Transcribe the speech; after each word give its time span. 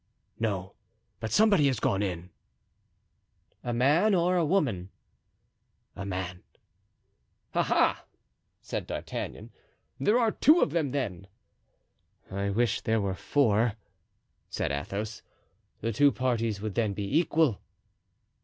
"No, 0.39 0.73
but 1.19 1.31
somebody 1.31 1.67
has 1.67 1.79
gone 1.79 2.01
in." 2.01 2.31
"A 3.63 3.71
man 3.71 4.15
or 4.15 4.35
a 4.35 4.43
woman?" 4.43 4.89
"A 5.95 6.07
man." 6.07 6.41
"Ah! 7.53 7.69
ah!" 7.69 8.05
said 8.63 8.87
D'Artagnan, 8.87 9.51
"there 9.99 10.17
are 10.17 10.31
two 10.31 10.59
of 10.61 10.71
them, 10.71 10.89
then!" 10.89 11.27
"I 12.31 12.49
wish 12.49 12.81
there 12.81 12.99
were 12.99 13.13
four," 13.13 13.73
said 14.49 14.71
Athos; 14.71 15.21
"the 15.81 15.93
two 15.93 16.11
parties 16.11 16.61
would 16.63 16.73
then 16.73 16.93
be 16.95 17.19
equal." 17.19 17.61